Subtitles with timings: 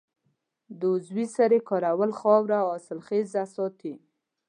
[0.79, 3.93] د عضوي سرې کارول خاوره حاصلخیزه ساتي.